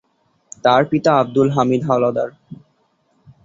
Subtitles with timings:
[0.63, 2.29] তার পিতা আবদুল হামিদ হাওলাদার।